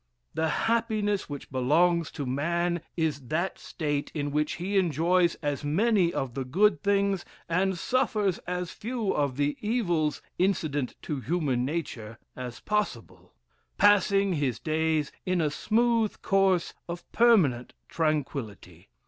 "The 0.33 0.49
happiness 0.49 1.29
which 1.29 1.51
belongs 1.51 2.09
to 2.13 2.25
man, 2.25 2.81
is 2.97 3.27
that 3.27 3.59
state 3.59 4.11
in 4.15 4.31
which 4.31 4.53
he 4.53 4.79
enjoys 4.79 5.35
as 5.43 5.63
many 5.63 6.11
of 6.11 6.33
the 6.33 6.43
good 6.43 6.81
things, 6.81 7.23
and 7.47 7.77
suffers 7.77 8.39
as 8.47 8.71
few 8.71 9.11
of 9.11 9.37
the 9.37 9.57
evils 9.61 10.23
incident 10.39 10.95
to 11.03 11.19
human 11.19 11.65
nature 11.65 12.17
as 12.35 12.59
possible; 12.61 13.35
passing 13.77 14.33
his 14.33 14.57
days 14.57 15.11
in 15.23 15.39
a 15.39 15.51
smooth 15.51 16.19
course 16.23 16.73
of 16.89 17.03
permanent 17.11 17.75
tranquillity. 17.87 18.89